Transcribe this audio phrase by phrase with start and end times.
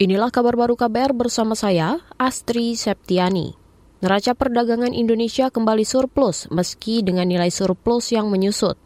[0.00, 3.54] Inilah kabar baru KBR bersama saya, Astri Septiani.
[4.00, 8.80] Neraca perdagangan Indonesia kembali surplus meski dengan nilai surplus yang menyusut.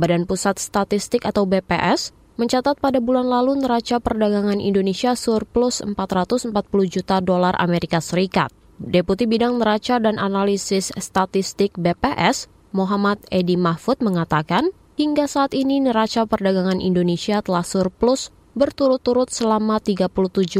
[0.00, 6.54] Badan Pusat Statistik atau BPS mencatat pada bulan lalu neraca perdagangan Indonesia surplus 440
[6.86, 8.54] juta dolar Amerika Serikat.
[8.78, 16.22] Deputi Bidang Neraca dan Analisis Statistik BPS, Muhammad Edi Mahfud mengatakan, hingga saat ini neraca
[16.24, 20.08] perdagangan Indonesia telah surplus berturut-turut selama 37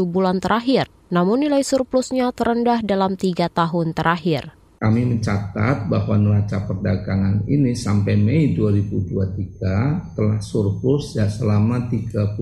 [0.05, 4.53] bulan terakhir, namun nilai surplusnya terendah dalam tiga tahun terakhir.
[4.83, 12.35] Kami mencatat bahwa neraca perdagangan ini sampai Mei 2023 telah surplus ya selama 37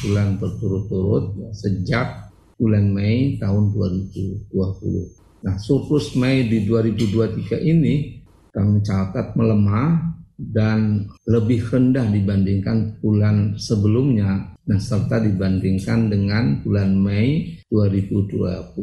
[0.00, 5.44] bulan berturut-turut ya, sejak bulan Mei tahun 2020.
[5.44, 14.54] Nah, surplus Mei di 2023 ini kami catat melemah dan lebih rendah dibandingkan bulan sebelumnya
[14.66, 18.74] dan serta dibandingkan dengan bulan Mei 2022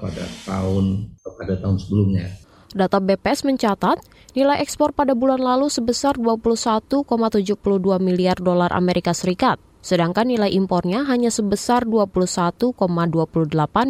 [0.00, 0.84] pada tahun
[1.24, 2.26] pada tahun sebelumnya.
[2.74, 4.02] Data BPS mencatat
[4.34, 7.06] nilai ekspor pada bulan lalu sebesar 21,72
[8.02, 12.74] miliar dolar Amerika Serikat, sedangkan nilai impornya hanya sebesar 21,28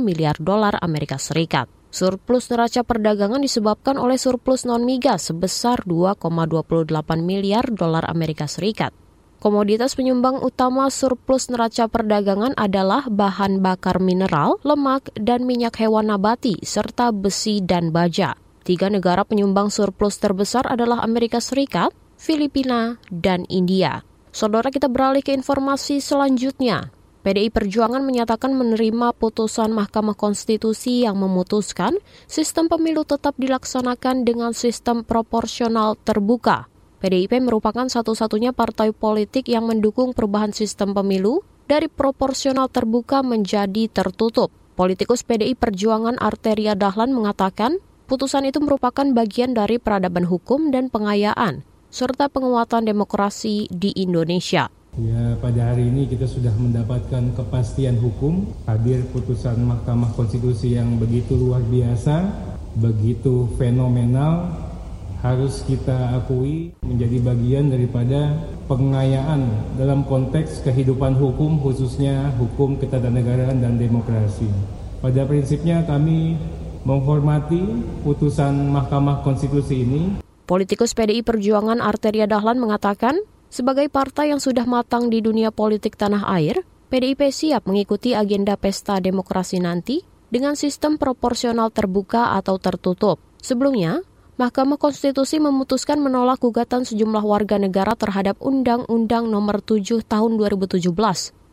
[0.05, 1.73] miliar dolar Amerika Serikat.
[1.95, 6.91] Surplus neraca perdagangan disebabkan oleh surplus non-migas sebesar 2,28
[7.23, 8.91] miliar dolar Amerika Serikat.
[9.39, 16.59] Komoditas penyumbang utama surplus neraca perdagangan adalah bahan bakar mineral, lemak, dan minyak hewan nabati,
[16.67, 18.35] serta besi dan baja.
[18.67, 24.03] Tiga negara penyumbang surplus terbesar adalah Amerika Serikat, Filipina, dan India.
[24.35, 26.91] Saudara kita beralih ke informasi selanjutnya.
[27.25, 31.97] PDI Perjuangan menyatakan menerima putusan Mahkamah Konstitusi yang memutuskan
[32.29, 36.69] sistem pemilu tetap dilaksanakan dengan sistem proporsional terbuka.
[37.01, 44.53] PDIP merupakan satu-satunya partai politik yang mendukung perubahan sistem pemilu dari proporsional terbuka menjadi tertutup.
[44.77, 51.65] Politikus PDI Perjuangan Arteria Dahlan mengatakan, putusan itu merupakan bagian dari peradaban hukum dan pengayaan,
[51.89, 54.69] serta penguatan demokrasi di Indonesia.
[54.95, 61.35] Ya, pada hari ini kita sudah mendapatkan kepastian hukum, hadir putusan Mahkamah Konstitusi yang begitu
[61.35, 62.31] luar biasa,
[62.79, 64.55] begitu fenomenal,
[65.19, 68.39] harus kita akui menjadi bagian daripada
[68.71, 74.47] pengayaan dalam konteks kehidupan hukum, khususnya hukum ketatanegaraan dan demokrasi.
[75.03, 76.39] Pada prinsipnya kami
[76.87, 80.23] menghormati putusan Mahkamah Konstitusi ini.
[80.47, 83.19] Politikus PDI Perjuangan Arteria Dahlan mengatakan,
[83.55, 88.99] sebagai partai yang sudah matang di dunia politik tanah air, PDIP siap mengikuti agenda pesta
[88.99, 93.23] demokrasi nanti dengan sistem proporsional terbuka atau tertutup.
[93.39, 94.03] Sebelumnya,
[94.35, 100.91] Mahkamah Konstitusi memutuskan menolak gugatan sejumlah warga negara terhadap Undang-Undang Nomor 7 Tahun 2017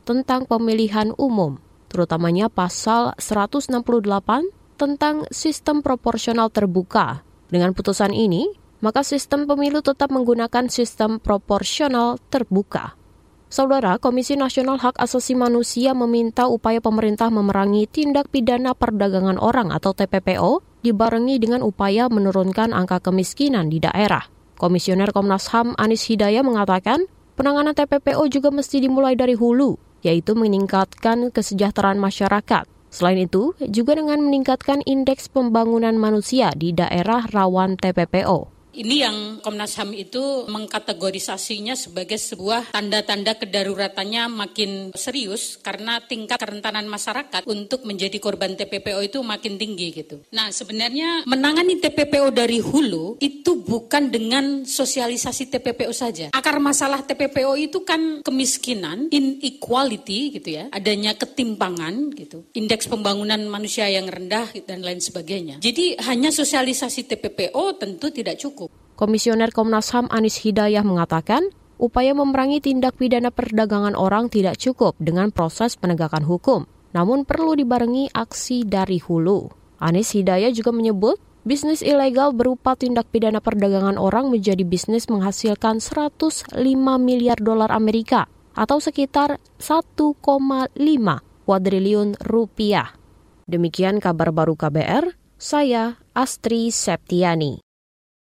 [0.02, 1.62] tentang pemilihan umum,
[1.94, 4.50] terutamanya pasal 168
[4.82, 7.22] tentang sistem proporsional terbuka.
[7.54, 8.50] Dengan putusan ini,
[8.82, 12.98] maka sistem pemilu tetap menggunakan sistem proporsional terbuka.
[13.52, 19.92] Saudara, Komisi Nasional Hak Asasi Manusia meminta upaya pemerintah memerangi tindak pidana perdagangan orang atau
[19.92, 24.24] TPPO dibarengi dengan upaya menurunkan angka kemiskinan di daerah.
[24.56, 27.06] Komisioner Komnas HAM Anis Hidayah mengatakan,
[27.36, 32.70] penanganan TPPO juga mesti dimulai dari hulu, yaitu meningkatkan kesejahteraan masyarakat.
[32.88, 38.61] Selain itu, juga dengan meningkatkan indeks pembangunan manusia di daerah rawan TPPO.
[38.72, 46.88] Ini yang Komnas HAM itu mengkategorisasinya sebagai sebuah tanda-tanda kedaruratannya makin serius karena tingkat kerentanan
[46.88, 50.24] masyarakat untuk menjadi korban TPPO itu makin tinggi gitu.
[50.32, 56.26] Nah sebenarnya menangani TPPO dari hulu itu bukan dengan sosialisasi TPPO saja.
[56.32, 63.92] Akar masalah TPPO itu kan kemiskinan, inequality gitu ya, adanya ketimpangan gitu, indeks pembangunan manusia
[63.92, 65.60] yang rendah dan lain sebagainya.
[65.60, 68.61] Jadi hanya sosialisasi TPPO tentu tidak cukup.
[69.02, 71.50] Komisioner Komnas HAM Anis Hidayah mengatakan,
[71.82, 78.14] upaya memerangi tindak pidana perdagangan orang tidak cukup dengan proses penegakan hukum, namun perlu dibarengi
[78.14, 79.50] aksi dari hulu.
[79.82, 86.62] Anis Hidayah juga menyebut, bisnis ilegal berupa tindak pidana perdagangan orang menjadi bisnis menghasilkan 105
[87.02, 90.78] miliar dolar Amerika atau sekitar 1,5
[91.50, 92.94] kuadriliun rupiah.
[93.50, 97.71] Demikian kabar baru KBR, saya Astri Septiani.